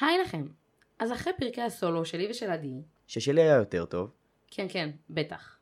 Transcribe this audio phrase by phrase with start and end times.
[0.00, 0.46] היי לכם.
[0.98, 4.10] אז אחרי פרקי הסולו שלי ושל עדי, ששלי היה יותר טוב,
[4.50, 5.56] כן כן, בטח.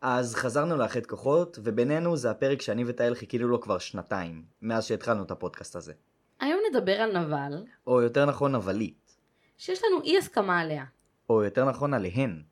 [0.00, 5.22] אז חזרנו לאחד כוחות, ובינינו זה הפרק שאני וטייל חיכינו לו כבר שנתיים, מאז שהתחלנו
[5.22, 5.92] את הפודקאסט הזה.
[6.40, 9.16] היום נדבר על נבל, או יותר נכון נבלית,
[9.58, 10.84] שיש לנו אי הסכמה עליה.
[11.30, 12.42] או יותר נכון עליהן.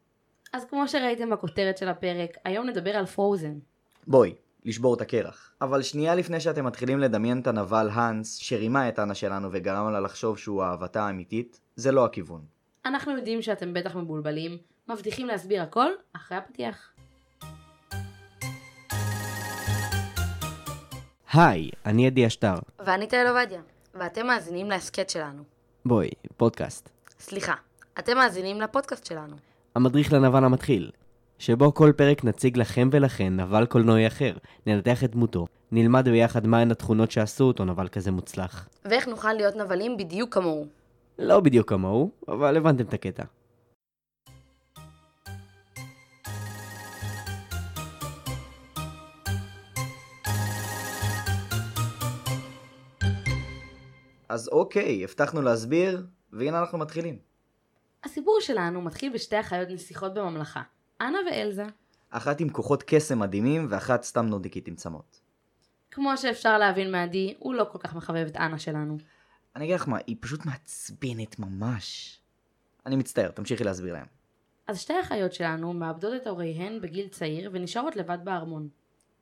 [0.52, 3.58] אז כמו שראיתם בכותרת של הפרק, היום נדבר על פרוזן.
[4.06, 4.34] בואי,
[4.68, 5.52] לשבור את הקרח.
[5.60, 10.00] אבל שנייה לפני שאתם מתחילים לדמיין את הנבל האנס, שרימה את אנה שלנו וגרם לה
[10.00, 12.40] לחשוב שהוא אהבתה האמיתית, זה לא הכיוון.
[12.84, 14.58] אנחנו יודעים שאתם בטח מבולבלים,
[14.88, 16.90] מבטיחים להסביר הכל אחרי הפתיח.
[21.32, 22.54] היי, אני עדי אשטר.
[22.78, 23.60] ואני תהל עובדיה,
[23.94, 25.42] ואתם מאזינים להסכת שלנו.
[25.84, 26.88] בואי, פודקאסט.
[27.20, 27.54] סליחה,
[27.98, 29.36] אתם מאזינים לפודקאסט שלנו.
[29.74, 30.90] המדריך לנבל המתחיל.
[31.38, 36.70] שבו כל פרק נציג לכם ולכן נבל קולנועי אחר, ננתח את דמותו, נלמד ביחד מהן
[36.70, 38.68] התכונות שעשו אותו נבל כזה מוצלח.
[38.84, 40.66] ואיך נוכל להיות נבלים בדיוק כמוהו.
[41.18, 43.24] לא בדיוק כמוהו, אבל הבנתם את הקטע.
[54.28, 57.18] אז אוקיי, הבטחנו להסביר, והנה אנחנו מתחילים.
[58.04, 60.62] הסיפור שלנו מתחיל בשתי אחיות נסיכות בממלכה,
[61.00, 61.64] אנה ואלזה.
[62.10, 65.20] אחת עם כוחות קסם מדהימים, ואחת סתם נודיקית עם צמות.
[65.90, 68.98] כמו שאפשר להבין מעדי, הוא לא כל כך מחבב את אנה שלנו.
[69.56, 72.18] אני אגיד לך מה, היא פשוט מעצבנת ממש.
[72.86, 74.06] אני מצטער, תמשיכי להסביר להם.
[74.66, 78.68] אז שתי האחיות שלנו מאבדות את הוריהן בגיל צעיר ונשארות לבד בארמון.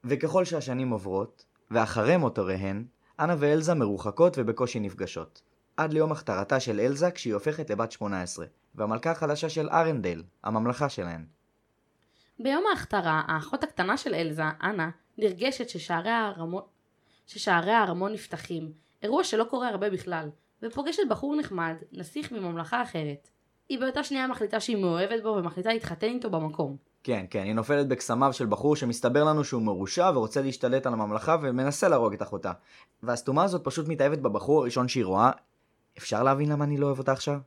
[0.05, 2.85] וככל שהשנים עוברות, ואחרי מות הוריהן,
[3.21, 5.43] אנה ואלזה מרוחקות ובקושי נפגשות.
[5.77, 11.25] עד ליום הכתרתה של אלזה כשהיא הופכת לבת 18, והמלכה החדשה של ארנדל, הממלכה שלהן.
[12.39, 16.63] ביום ההכתרה, האחות הקטנה של אלזה, אנה, נרגשת ששערי הארמון,
[17.27, 20.29] ששערי הארמון נפתחים, אירוע שלא קורה הרבה בכלל,
[20.63, 23.29] ופוגשת בחור נחמד, נסיך מממלכה אחרת.
[23.69, 26.77] היא באותה שנייה מחליטה שהיא מאוהבת בו ומחליטה להתחתן איתו במקום.
[27.03, 31.37] כן, כן, היא נופלת בקסמיו של בחור שמסתבר לנו שהוא מרושע ורוצה להשתלט על הממלכה
[31.43, 32.53] ומנסה להרוג את אחותה.
[33.03, 35.31] והסתומה הזאת פשוט מתאהבת בבחור הראשון שהיא רואה.
[35.99, 37.39] אפשר להבין למה אני לא אוהב אותה עכשיו?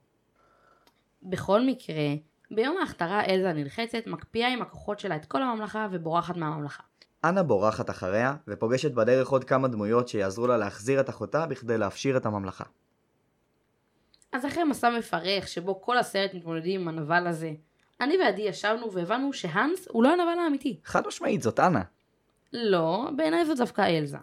[1.24, 2.06] בכל מקרה,
[2.52, 6.84] ביום ההכתרה אלזה נלחצת, מקפיאה עם הכוחות שלה את כל הממלכה ובורחת מהממלכה.
[7.24, 12.18] אנה בורחת אחריה, ופוגשת בדרך עוד כמה דמויות שיעזרו לה להחזיר את אחותה בכדי להפשיר
[12.18, 12.64] את הממלכה.
[14.34, 17.52] אז אחרי מסע מפרך שבו כל הסרט מתמודדים עם הנבל הזה,
[18.02, 20.80] אני ועדי ישבנו והבנו שהאנס הוא לא הנבל האמיתי.
[20.86, 21.82] חד משמעית, זאת אנה.
[22.54, 24.18] לא, בעיניי זאת דווקא אלזה.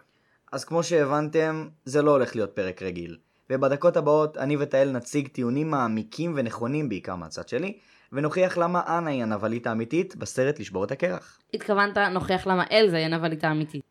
[0.51, 3.17] אז כמו שהבנתם, זה לא הולך להיות פרק רגיל.
[3.49, 7.77] ובדקות הבאות אני ותהל נציג טיעונים מעמיקים ונכונים בעיקר מהצד שלי,
[8.11, 11.39] ונוכיח למה אנה היא הנבלית האמיתית בסרט לשבור את הקרח.
[11.53, 13.83] התכוונת נוכיח למה אלזה היא הנבלית האמיתית.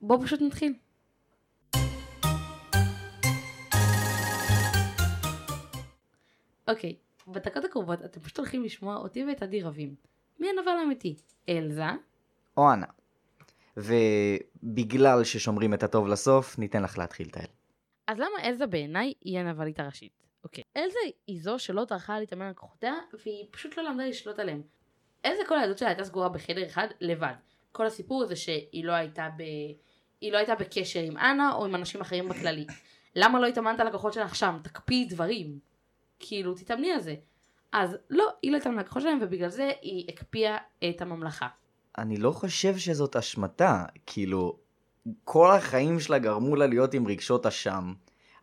[0.00, 0.74] בוא פשוט נתחיל.
[6.68, 6.96] אוקיי,
[7.28, 9.94] בדקות הקרובות אתם פשוט הולכים לשמוע אותי ואת עדי רבים.
[10.38, 11.14] מי הנבל האמיתי?
[11.48, 11.84] אלזה?
[12.56, 12.86] או אנה.
[13.76, 17.46] ובגלל ששומרים את הטוב לסוף, ניתן לך להתחיל תהל.
[18.06, 20.12] אז למה אלזה בעיניי היא הנבלית הראשית?
[20.44, 20.64] אוקיי.
[20.76, 24.62] אלזה היא זו שלא טרחה להתאמן על כוחותיה, והיא פשוט לא למדה לשלוט עליהם.
[25.24, 27.34] אלזה כל הילדות שלה הייתה סגורה בחדר אחד לבד.
[27.72, 29.42] כל הסיפור זה שהיא לא הייתה ב...
[30.20, 32.66] היא לא הייתה בקשר עם אנה או עם אנשים אחרים בכללי.
[33.16, 34.58] למה לא התאמנת על הכוחות שלך שם?
[34.62, 35.58] תקפיאי דברים.
[36.18, 37.14] כאילו, תתאמני על זה.
[37.72, 40.56] אז לא, היא לא התאמנה על הכוחות שלהם, ובגלל זה היא הקפיאה
[40.90, 41.48] את הממלכה.
[41.98, 44.58] אני לא חושב שזאת אשמתה, כאילו,
[45.24, 47.92] כל החיים שלה גרמו לה להיות עם רגשות אשם.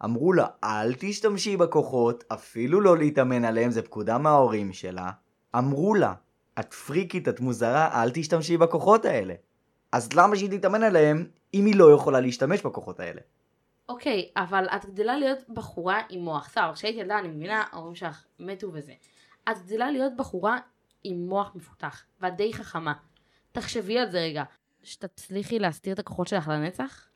[0.05, 5.11] אמרו לה, אל תשתמשי בכוחות, אפילו לא להתאמן עליהם, זה פקודה מההורים שלה.
[5.57, 6.13] אמרו לה,
[6.59, 9.33] את פריקית, את מוזרה, אל תשתמשי בכוחות האלה.
[9.91, 13.21] אז למה שהיא תתאמן עליהם, אם היא לא יכולה להשתמש בכוחות האלה?
[13.89, 16.49] אוקיי, אבל את גדלה להיות בחורה עם מוח.
[16.49, 18.93] סבבה, כשהייתי ילדה אני מבינה, ההורים שלך מתו וזה.
[19.51, 20.57] את גדלה להיות בחורה
[21.03, 22.93] עם מוח מפותח, ואת די חכמה.
[23.51, 24.43] תחשבי על זה רגע,
[24.83, 27.07] שתצליחי להסתיר את הכוחות שלך לנצח?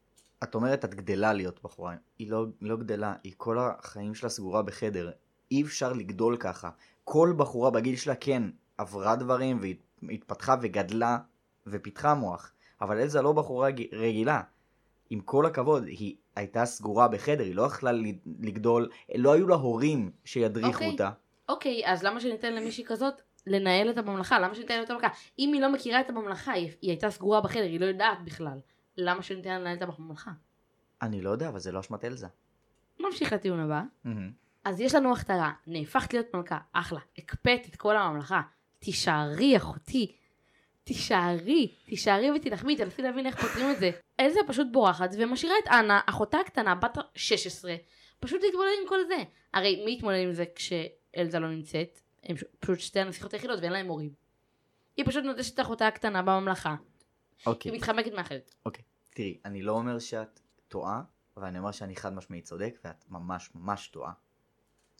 [0.44, 4.62] את אומרת את גדלה להיות בחורה, היא לא, לא גדלה, היא כל החיים שלה סגורה
[4.62, 5.12] בחדר.
[5.52, 6.70] אי אפשר לגדול ככה.
[7.04, 8.44] כל בחורה בגיל שלה כן
[8.78, 9.60] עברה דברים
[10.04, 11.18] והתפתחה וגדלה
[11.68, 12.52] ופיתחה מוח,
[12.82, 14.42] אבל אלזה לא בחורה רגילה.
[15.10, 17.92] עם כל הכבוד, היא הייתה סגורה בחדר, היא לא יכלה
[18.40, 20.92] לגדול, לא היו לה הורים שידריכו אוקיי.
[20.92, 21.12] אותה.
[21.50, 24.40] אוקיי, אז למה שניתן למישהי כזאת לנהל את הממלכה?
[24.40, 25.08] למה שניתן לה את הממלכה?
[25.40, 28.60] אם היא לא מכירה את הממלכה, היא, היא הייתה סגורה בחדר, היא לא יודעת בכלל.
[29.02, 30.32] למה שניתן לנהל את הממלכה?
[31.02, 32.28] אני לא יודע, אבל זה לא אשמת אלזה.
[33.00, 33.82] נמשיך לטיעון הבא.
[34.64, 38.42] אז יש לנו הכתרה, נהפכת להיות מלכה, אחלה, הקפאת את כל הממלכה,
[38.80, 40.16] תישארי אחותי,
[40.84, 43.92] תישארי, תישארי ותילחמי, תנסי להבין איך פותרים את זה.
[44.20, 47.76] אלזה פשוט בורחת ומשאירה את אנה, אחותה הקטנה, בת 16,
[48.20, 49.24] פשוט להתמודד עם כל זה.
[49.54, 52.00] הרי מי יתמודד עם זה כשאלזה לא נמצאת?
[52.24, 54.10] הם פשוט שתי הנסיכות היחידות ואין להם מורים.
[54.98, 56.76] היא פשוט נוטשת את אחותה הקטנה בממלכה.
[57.46, 57.72] אוקיי.
[57.72, 58.56] היא מתחמקת מאחרת.
[59.10, 61.02] תראי, אני לא אומר שאת טועה,
[61.38, 64.12] אבל אני אומר שאני חד משמעית צודק, ואת ממש ממש טועה.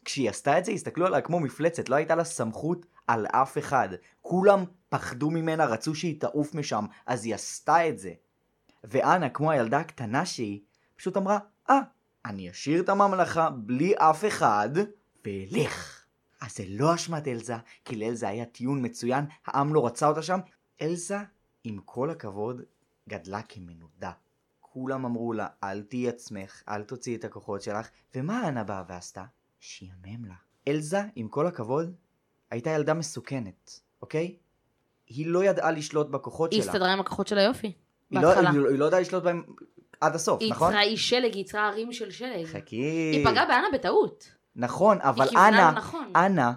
[0.04, 3.88] כשהיא עשתה את זה, הסתכלו עליה כמו מפלצת, לא הייתה לה סמכות על אף אחד.
[4.22, 8.12] כולם פחדו ממנה, רצו שהיא תעוף משם, אז היא עשתה את זה.
[8.84, 10.60] ואנה, כמו הילדה הקטנה שהיא,
[10.96, 11.38] פשוט אמרה,
[11.70, 11.80] אה,
[12.24, 14.70] אני אשאיר את הממלכה בלי אף אחד,
[15.24, 16.04] ואלך.
[16.40, 20.40] אז זה לא אשמת אלזה, כי לאלזה היה טיעון מצוין, העם לא רצה אותה שם.
[20.80, 21.18] אלזה,
[21.64, 22.62] עם כל הכבוד,
[23.08, 24.10] גדלה כמנודה.
[24.60, 29.24] כולם אמרו לה, אל תהיי עצמך, אל תוציאי את הכוחות שלך, ומה אנה באה ועשתה?
[29.60, 30.34] שיאמם לה.
[30.68, 31.94] אלזה, עם כל הכבוד,
[32.50, 34.36] הייתה ילדה מסוכנת, אוקיי?
[35.06, 36.72] היא לא ידעה לשלוט בכוחות היא שלה.
[36.72, 37.72] הסתדרה עם הכוחות של היופי.
[38.10, 38.50] היא לא, בהתחלה.
[38.50, 39.42] היא, לא- היא לא ידעה לשלוט בהם
[40.00, 40.68] עד הסוף, היא נכון?
[40.70, 42.46] יצרה אי שלג, היא יצרה ערים של שלג.
[42.46, 42.76] חכי.
[42.76, 44.34] היא פגעה באנה בטעות.
[44.56, 46.12] נכון, אבל היא אנה, לא נכון.
[46.16, 46.52] אנה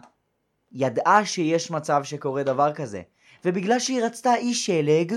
[0.72, 3.02] ידעה שיש מצב שקורה דבר כזה.
[3.46, 5.14] ובגלל שהיא רצתה אי שלג,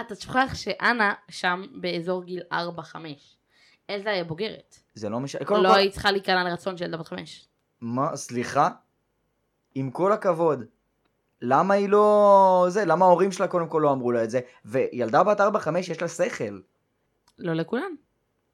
[0.00, 2.56] אתה שוכח שאנה שם באזור גיל 4-5.
[3.90, 4.76] אלזה היא בוגרת.
[4.94, 5.40] זה לא משנה.
[5.40, 7.48] לא כל, היית צריכה להיכנע לרצון של ילדה בת 5.
[7.80, 8.68] מה, סליחה?
[9.74, 10.64] עם כל הכבוד,
[11.42, 12.66] למה היא לא...
[12.68, 14.40] זה, למה ההורים שלה קודם כל לא אמרו לה את זה?
[14.64, 15.42] וילדה בת 4-5
[15.78, 16.60] יש לה שכל.
[17.38, 17.94] לא לכולם.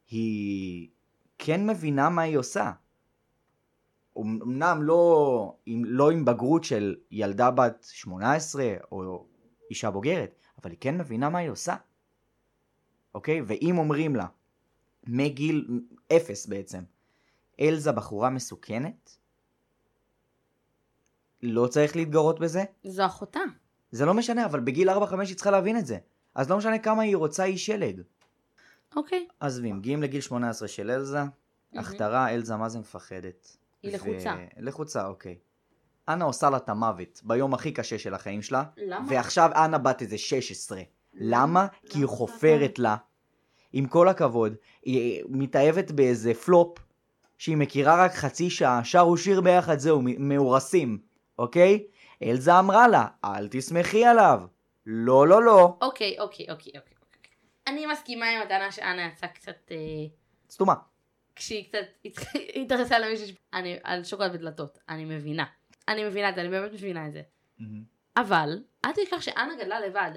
[0.09, 0.89] היא
[1.37, 2.71] כן מבינה מה היא עושה.
[4.17, 9.25] אמנם לא עם, לא עם בגרות של ילדה בת 18 או
[9.69, 11.75] אישה בוגרת, אבל היא כן מבינה מה היא עושה.
[13.15, 13.41] אוקיי?
[13.47, 14.25] ואם אומרים לה,
[15.07, 15.81] מגיל
[16.15, 16.83] אפס בעצם,
[17.59, 19.17] אלזה בחורה מסוכנת,
[21.41, 22.63] לא צריך להתגרות בזה?
[22.83, 23.39] זו אחותה.
[23.91, 25.97] זה לא משנה, אבל בגיל 4-5 היא צריכה להבין את זה.
[26.35, 28.01] אז לא משנה כמה היא רוצה אי שלג.
[28.95, 29.27] אוקיי.
[29.39, 31.19] עזבי, מגיעים לגיל 18 של אלזה,
[31.73, 33.57] הכתרה, אלזה מה זה מפחדת.
[33.83, 34.35] היא לחוצה.
[34.57, 35.37] לחוצה, אוקיי.
[36.09, 39.05] אנה עושה לה את המוות ביום הכי קשה של החיים שלה, למה?
[39.09, 40.81] ועכשיו אנה בת איזה 16.
[41.13, 41.67] למה?
[41.89, 42.07] כי היא?
[42.07, 42.95] חופרת לה.
[43.73, 46.77] עם כל הכבוד, היא מתאהבת באיזה פלופ,
[47.37, 50.99] שהיא מכירה רק חצי שעה, שרו שיר ביחד, זהו, מאורסים,
[51.39, 51.83] אוקיי?
[52.23, 54.41] אלזה אמרה לה, אל תשמחי עליו.
[54.85, 55.77] לא, לא, לא.
[55.81, 56.93] אוקיי, אוקיי, אוקיי, אוקיי.
[57.17, 57.31] אוקיי.
[57.67, 59.71] אני מסכימה עם הטענה שאנה יצאה קצת...
[59.71, 59.77] אה,
[60.49, 60.73] סתומה.
[61.35, 61.85] כשהיא קצת
[62.61, 63.27] התייחסה למישהו.
[63.53, 63.77] אני...
[63.83, 64.79] על שוקולד ודלתות.
[64.89, 65.45] אני מבינה.
[65.87, 67.21] אני מבינה את זה, אני באמת מבינה את זה.
[68.17, 70.11] אבל, אל תשכח שאנה גדלה לבד.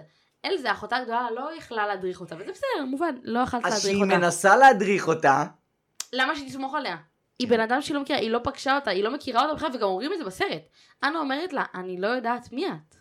[0.44, 4.04] אלזה, אחותה הגדולה, לא יכלה להדריך אותה, וזה בסדר, מובן, לא יכלת אז להדריך שהיא
[4.04, 4.18] אותה.
[4.18, 5.44] מנסה להדריך אותה,
[6.12, 6.96] למה שהיא תסמוך עליה?
[7.38, 9.68] היא בן אדם שהיא לא מכירה, היא לא פגשה אותה, היא לא מכירה אותה בכלל,
[9.74, 10.62] וגם אומרים את זה בסרט.
[11.04, 12.96] אנה אומרת לה, אני לא יודעת מי את.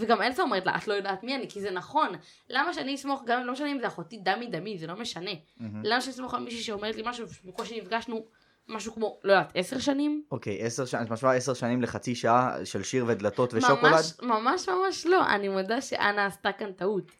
[0.00, 2.08] וגם אלסה אומרת לה, את לא יודעת מי אני, כי זה נכון.
[2.48, 5.30] למה שאני אסמוך, גם לא משנה אם זה אחותי דמי דמי, זה לא משנה.
[5.60, 8.24] למה שאני אסמוך על מישהי שאומרת לי משהו, בקושי נפגשנו,
[8.68, 10.22] משהו כמו, לא יודעת, עשר שנים?
[10.30, 13.92] אוקיי, עשר שנים, את משמעה עשר שנים לחצי שעה של שיר ודלתות ושוקולד?
[13.92, 15.26] ממש, ממש ממש לא.
[15.34, 17.12] אני מודה שאנה עשתה כאן טעות.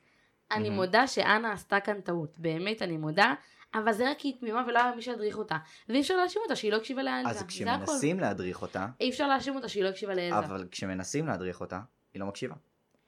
[0.50, 0.76] אני מהמם.
[0.76, 2.38] מודה שאנה עשתה כאן טעות.
[2.38, 3.34] באמת, אני מודה.
[3.74, 5.56] אבל זה רק כי היא תמימה ולא היה מי שידריך אותה.
[5.88, 7.30] ואי אפשר להאשים אותה שהיא לא הקשיבה לאלזה.
[7.30, 7.42] אז.
[7.42, 10.38] כשמנסים להדריך אותה, אי אפשר להאשים אותה שהיא לא הקשיבה לאלזה.
[10.38, 11.80] אבל כשמנסים להדריך אותה,
[12.14, 12.54] היא לא מקשיבה.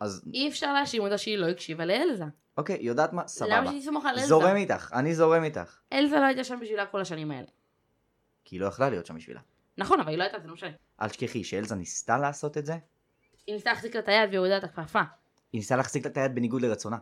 [0.02, 2.24] אז אי אפשר להאשים אותה שהיא לא הקשיבה לאלזה.
[2.58, 3.22] אוקיי, יודעת מה?
[3.22, 3.66] למה סבבה.
[3.66, 4.26] שהיא תסמוך על אלזה?
[4.26, 5.78] זורם איתך, אני זורם איתך.
[5.92, 7.46] אלזה לא הייתה שם בשבילה כל השנים האלה.
[8.44, 9.40] כי היא לא יכלה להיות שם בשבילה.
[9.78, 10.70] נכון, אבל היא לא הייתה, זה לא משנה.
[11.02, 12.72] אל תשכחי שאלזה ניסתה לעשות את זה,
[13.46, 15.00] היא ניסתה להחזיק לה את היד והורידה את הכפפה.
[15.52, 16.96] היא ניסתה להחזיק לה את היד בניגוד לרצונה.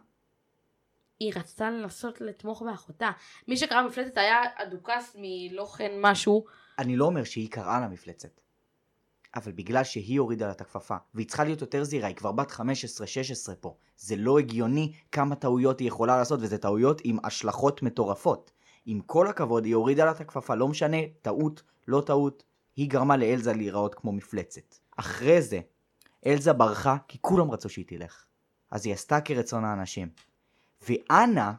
[1.21, 3.11] היא רצתה לנסות לתמוך באחותה.
[3.49, 6.45] מי שקרא מפלטת היה הדוכס מלא כן משהו.
[6.79, 8.41] אני לא אומר שהיא קראה לה מפלצת.
[9.37, 12.51] אבל בגלל שהיא הורידה לה את הכפפה, והיא צריכה להיות יותר זהירה, היא כבר בת
[12.51, 12.61] 15-16
[13.61, 13.77] פה.
[13.97, 18.51] זה לא הגיוני כמה טעויות היא יכולה לעשות, וזה טעויות עם השלכות מטורפות.
[18.87, 22.45] עם כל הכבוד, היא הורידה לה את הכפפה, לא משנה, טעות, לא טעות,
[22.77, 24.75] היא גרמה לאלזה להיראות כמו מפלצת.
[24.97, 25.61] אחרי זה,
[26.27, 28.25] אלזה ברחה, כי כולם רצו שהיא תלך.
[28.71, 30.09] אז היא עשתה כרצון האנשים.
[30.89, 31.53] ואנה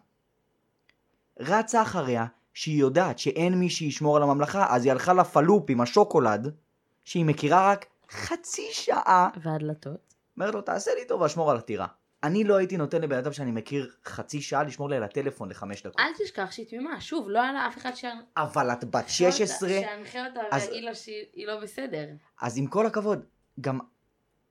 [1.40, 6.56] רצה אחריה, שהיא יודעת שאין מי שישמור על הממלכה, אז היא הלכה לפלופ עם השוקולד,
[7.05, 10.13] שהיא מכירה רק חצי שעה, והדלתות.
[10.38, 11.88] אומרת לו, תעשה לי טובה, שמור על הטירה.
[12.24, 15.81] אני לא הייתי נותן לבן אדם שאני מכיר חצי שעה לשמור לי על הטלפון לחמש
[15.81, 16.00] דקות.
[16.00, 17.01] אל תשכח שהיא תמימה.
[17.01, 18.05] שוב, לא היה לה אף אחד ש...
[18.38, 22.05] אבל את בת 16, שינחה אותה אז- ויגיד לה שהיא לא בסדר.
[22.41, 23.25] אז עם כל הכבוד,
[23.62, 23.79] גם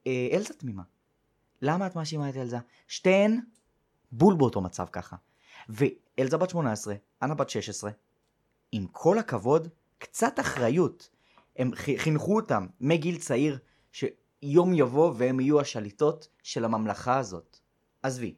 [0.06, 0.82] אה, אלזה תמימה.
[1.62, 2.58] למה את מאשימה את אלזה?
[2.88, 3.40] שתיהן
[4.12, 5.16] בול באותו מצב ככה.
[5.68, 7.90] ואלזה בת 18, אנה בת 16,
[8.72, 11.08] עם כל הכבוד, קצת אחריות.
[11.60, 13.58] הם חינכו אותם מגיל צעיר,
[13.92, 17.58] שיום יבוא והם יהיו השליטות של הממלכה הזאת.
[18.02, 18.34] עזבי,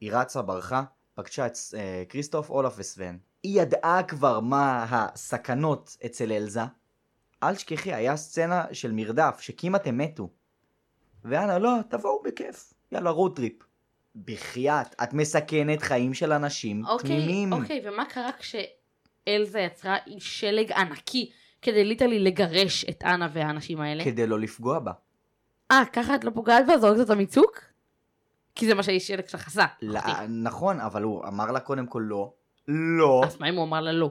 [0.00, 0.84] היא רצה, ברחה,
[1.14, 3.18] פגשה את אה, כריסטוף, אולף וסוון.
[3.42, 6.60] היא ידעה כבר מה הסכנות אצל אלזה.
[7.42, 10.30] אל תשכחי, היה סצנה של מרדף, שכמעט הם מתו.
[11.24, 13.62] ואנה, לא, תבואו בכיף, יאללה, road trip.
[14.16, 17.52] בחייאת, את מסכנת חיים של אנשים אוקיי, תמימים.
[17.52, 21.30] אוקיי, ומה קרה כשאלזה יצרה שלג ענקי
[21.64, 24.04] כדי literally לגרש את אנה והאנשים האלה?
[24.04, 24.92] כדי לא לפגוע בה.
[25.70, 26.78] אה, ככה את לא פוגעת בה?
[26.78, 27.60] זורקת אותה מצוק?
[28.54, 29.66] כי זה מה שהאיש שלג שלך עשה.
[29.82, 30.00] לא.
[30.28, 32.32] נכון, אבל הוא אמר לה קודם כל לא.
[32.68, 33.22] לא.
[33.26, 34.10] אז מה אם הוא אמר לה לא?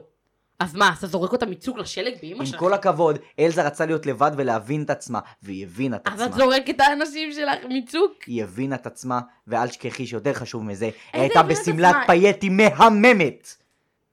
[0.58, 2.60] אז מה, אז אתה זורק אותה מצוק לשלג באמא עם שלך?
[2.60, 6.44] כל הכבוד, אלזה רצה להיות לבד ולהבין את עצמה, והיא הבינה את אז את עצמה.
[6.44, 8.12] זורקת את האנשים שלך מצוק?
[8.26, 12.06] היא הבינה את עצמה, ואל תשכחי שיותר חשוב מזה, היא הייתה בשמלת עצמה?
[12.06, 13.54] פייטי מהממת!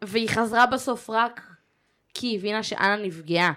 [0.03, 1.50] והיא חזרה בסוף רק
[2.13, 3.53] כי היא הבינה שאנה נפגעה.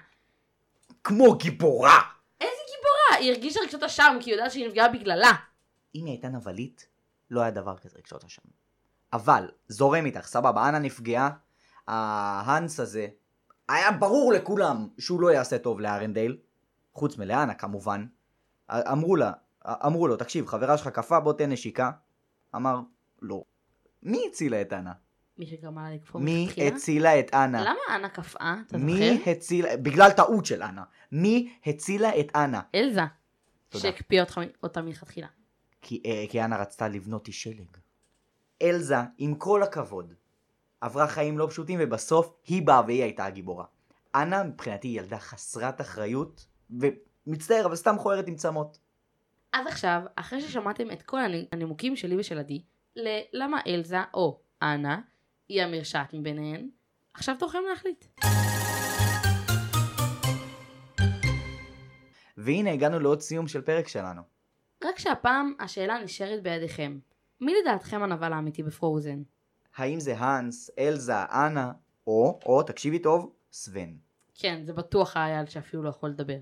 [1.05, 2.01] כמו גיבורה!
[2.43, 2.47] אה,
[3.19, 5.33] היא הרגישה רגשות אשם כי היא יודעת שהיא נפגעה בגללה.
[5.95, 6.87] אם היא הייתה נבלית,
[7.31, 8.43] לא היה דבר כזה רגשות אשם.
[9.13, 11.31] אבל, זורם איתך, סבבה, אנה נפגעה,
[11.89, 13.07] ההאנס הזה,
[13.69, 16.37] היה ברור לכולם שהוא לא יעשה טוב לארנדייל,
[16.93, 18.07] חוץ מלאנה כמובן.
[18.71, 19.33] אמרו לה,
[19.67, 21.91] אמרו לו, תקשיב, חברה שלך קפאה, בוא תן נשיקה.
[22.55, 22.81] אמר,
[23.23, 23.45] לא.
[24.03, 24.93] מי הצילה את אנה?
[25.39, 26.69] מי שגרמה לה לקפוא מי מלכתחילה?
[26.77, 27.63] הצילה את אנה?
[27.65, 28.57] למה אנה קפאה?
[28.67, 29.31] אתה מי זוכר?
[29.31, 30.83] הצילה, בגלל טעות של אנה.
[31.13, 32.61] מי הצילה את אנה?
[32.75, 33.01] אלזה.
[33.77, 35.27] שהקפיאה אותך- אותה מלכתחילה.
[35.83, 37.77] כי, אה, כי אנה רצתה לבנות איש שלג.
[38.63, 40.15] אלזה, עם כל הכבוד,
[40.81, 43.65] עברה חיים לא פשוטים ובסוף היא באה והיא הייתה הגיבורה.
[44.15, 46.47] אנה מבחינתי היא ילדה חסרת אחריות,
[47.27, 48.79] ומצטער אבל סתם מכוערת עם צמות.
[49.53, 52.63] אז עכשיו, אחרי ששמעתם את כל הני- הנימוקים שלי ושל עדי,
[53.33, 55.01] ללמה אלזה או אנה
[55.49, 56.69] היא המרשעת מביניהן,
[57.15, 58.05] עכשיו תורכם להחליט.
[62.37, 64.23] והנה הגענו לעוד סיום של פרק שלנו.
[64.85, 66.99] רק שהפעם השאלה נשארת בידיכם.
[67.41, 69.23] מי לדעתכם הנבל האמיתי בפרוזן?
[69.77, 71.73] האם זה האנס, אלזה, אנה,
[72.07, 73.97] או, או, תקשיבי טוב, סוון.
[74.35, 76.39] כן, זה בטוח האייל שאפילו לא יכול לדבר.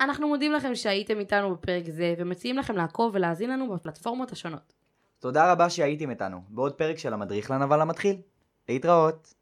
[0.00, 4.72] אנחנו מודים לכם שהייתם איתנו בפרק זה, ומציעים לכם לעקוב ולהאזין לנו בפלטפורמות השונות.
[5.18, 8.16] תודה רבה שהייתם איתנו, בעוד פרק של המדריך לנבל המתחיל.
[8.68, 9.34] להתראות.